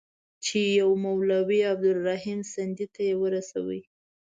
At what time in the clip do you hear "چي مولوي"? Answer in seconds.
0.45-1.59